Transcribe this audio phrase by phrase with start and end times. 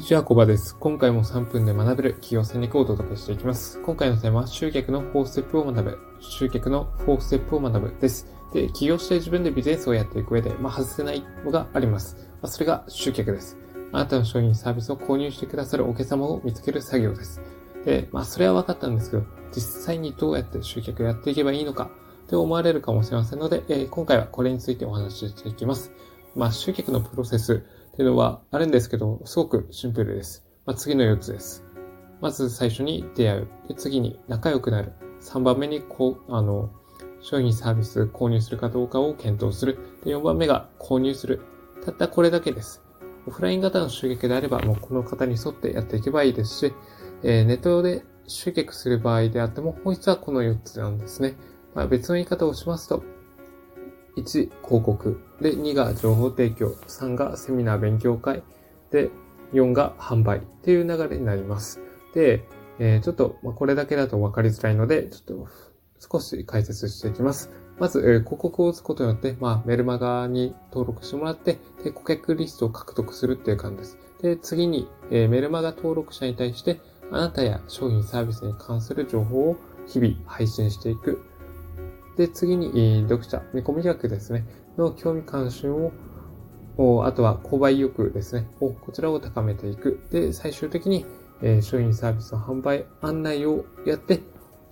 [0.00, 0.74] にちは、コバです。
[0.80, 3.78] 今回も3分で学べる企業戦略をお届けしていきます。
[3.82, 5.98] 今回のテーマは、集客の4ステップを学ぶ。
[6.20, 8.26] 集客の4ステップを学ぶです。
[8.54, 12.16] で、起業して自分でビジネスをやっていく上で、まあ、外せないのがあります。
[12.40, 13.58] まあ、それが集客です。
[13.92, 17.42] あなたの商品サービスを購入してくださるお客様を見つける作業です。
[17.84, 21.90] で、まあ、それは分かったんですけど、実際にどうやって集客をやっていけばいいのか、
[22.26, 25.92] と思われるかもしれませんので、えー、今回はこれについてお話ししていきます。
[26.34, 27.66] まあ、集客のプロセス
[28.00, 30.46] っていうのはあるんですけど、すごくシンプルです。
[30.64, 31.66] まあ、次の4つです。
[32.22, 33.48] まず最初に出会う。
[33.68, 34.94] で次に仲良くなる。
[35.20, 36.70] 3番目にこう、あの、
[37.20, 39.98] 商品サービス購入するかどうかを検討する。
[40.02, 41.42] で4番目が購入する。
[41.84, 42.82] たったこれだけです。
[43.26, 46.74] オフライン型の集客であれば、もうこの方に沿ってやっていけばいいですし、
[47.22, 51.36] えー、ネットで集客する場合であっても、本質はこの4つなんですね。
[51.74, 53.04] まあ、別の言い方をしますと、
[54.16, 55.20] 1、広告。
[55.40, 56.68] で、2が情報提供。
[56.86, 58.42] 3がセミナー勉強会。
[58.90, 59.10] で、
[59.52, 61.80] 4が販売っていう流れになります。
[62.14, 62.44] で、
[62.78, 65.48] えー、ちょっと、まあ、これだけだと分かりづらいので、ちょっと
[65.98, 67.50] 少し解説していきます。
[67.78, 73.98] まず、えー、広告を打つことによって、まあ、メルマガに登録してもらって、で、顧客リストを獲得するっていう感じです。
[74.22, 79.56] で、次に、えー、メルマガ登録者に対して、あなたや商品サービスに関する情報を
[79.86, 81.22] 日々配信していく。
[82.20, 84.44] で、次に、読者、見込み客ですね、
[84.76, 85.90] の興味関心
[86.76, 90.06] を、あとは購買意欲ですね、こちらを高めていく。
[90.10, 91.06] で、最終的に、
[91.40, 94.20] え商品サービスの販売案内をやって、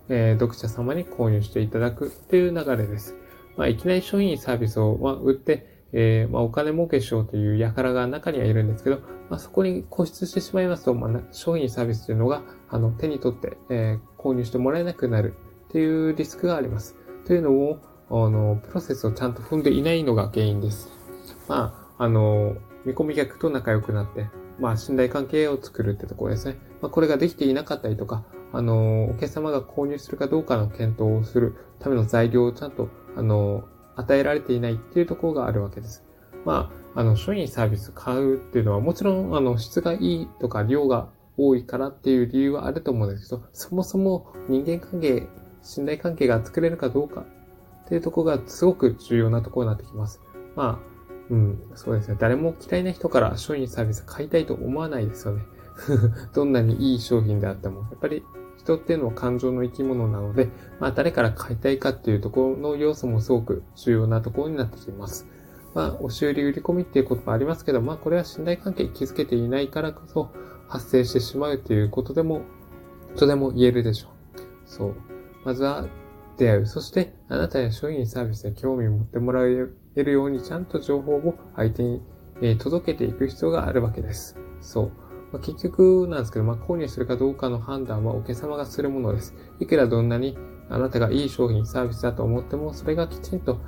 [0.09, 3.15] え読者様に購入していただくっていう流れです。
[3.57, 8.99] まあ、いきなり商品サービスを、ま売って、えー、まあ、お金儲けしようという輩が中にはいるんですけど、
[9.31, 15.33] まあ、そこに固執してしまいますと、まあ、商品サービスというのが、あの、手に取って、え、購入してもらえなくなる
[15.69, 16.98] っていうリスクがあります。
[17.29, 20.89] というのを、あの、プロセスをちゃんと踏んでいないのが原因です。
[21.47, 24.25] まあ、あの、見込み客と仲良くなって、
[24.59, 26.57] まあ、信頼関係を作るってところですね。
[26.81, 33.63] まあ、これができていなかったりとか、あの、お客様が購入するかどうかの検討をするための材料をちゃんと、あの、
[33.95, 36.03] 与えられていないっていうところがあるわけです。
[36.45, 45.27] まあ、あの、商品サービス買うっていうのは、もちろん、あの、質がいいとか量が多いからっていう理由はあると思うんですけど、そもそも人間関係
[45.61, 47.25] 信頼関係が作れるかどうか
[47.85, 50.21] っていうところがすごく重要なところになってきます。
[50.55, 50.89] まあ、
[51.29, 52.17] うん、そうですね。
[52.19, 55.43] 誰も嫌いな人から商品サービス買いたいと思わないですよね。
[56.33, 57.81] どんなにいい商品であっても。
[57.81, 58.23] やっぱり
[58.57, 60.49] 人っていうのは感情の生き物なので、
[60.79, 65.27] まあ誰から買いたいかっていうところの要素もすごく重要なところになってきます。
[65.75, 70.29] まあ、押し売り売り込みっていうこともありますけど、まあこれは信頼関係築けていないからこそ
[70.67, 72.41] 発生してしまうっていうことでも、
[73.15, 74.11] とても言えるでしょう。
[74.65, 74.95] そう。
[75.43, 75.87] まずは
[76.37, 76.65] 出会う。
[76.65, 82.01] そして、あなたや商品サービスに興味を持ってもらえるように、ちゃんと情報を相手に、
[82.57, 84.37] 届けていく必要があるわけです。
[84.61, 84.91] そう。
[85.31, 89.35] まあ、結局なんですけど、まあ、購入するかどうかの判断はお客様がするものです。
[89.59, 90.37] いくらどんなに
[90.69, 93.59] あなたがいい商品、サービスだと思っても、それがきちんと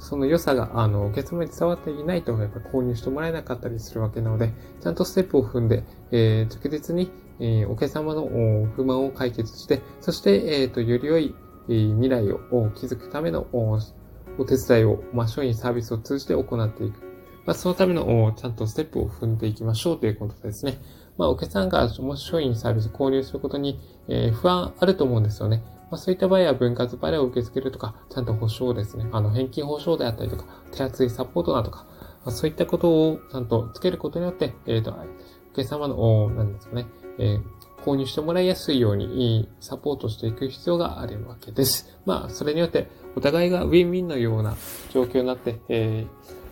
[0.00, 4.50] その良さが、あの、お客様に伝わっていないと、やっぱ購入してもらえなかったりするわけなので、
[4.82, 8.28] ちゃんとステップを踏んで、えー、着実に、え、お客様の
[8.76, 11.34] 不満を解決して、そして、えっ、と、より良い、
[11.68, 17.10] 未来を築くためのお手伝いを、まあ、商品サービスを通じて行っていく。
[17.46, 20.78] まあ、そのためのちゃんとステップを踏んでいきましょうということですね。
[21.16, 25.62] まあ、お客さんがもし商品サービスを購入することに、え、不安あると思うんですよね。
[25.90, 29.08] まあ、そういった場合は分割払いを受け付けるとか、ちゃんと保証ですね。
[29.12, 31.86] あの、返金保証であったりとか、手厚いサポートだとか、
[32.24, 36.86] まあ、そういったことをちゃんとつけることによって、えっ、ー、と、お客様の、なんですかね、
[37.20, 41.98] えー、購入してもらいやすいようにサポートしていく必要があるわけです。
[42.06, 44.56] まあ、それによってお互いがウィンウィンのような
[44.92, 46.06] 状況になって、え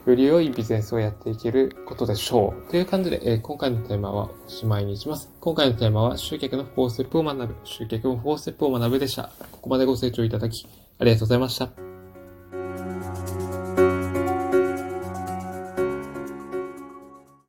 [0.06, 2.70] ー、より良いビジネスをやっていけることでしょう。
[2.70, 5.30] という感じで、えー、今回のテーマはおしまいにします。
[5.40, 7.54] 今回のテーマは集客の4ステップを学ぶ。
[7.64, 9.30] 集客の4ステップを学ぶでした。
[9.52, 10.66] ここまでご清聴いただき、
[10.98, 11.87] ありがとうございました。